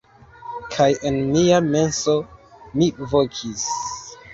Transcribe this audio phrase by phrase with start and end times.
[0.75, 2.19] Kaj en mia menso,
[2.79, 3.73] mi vokis: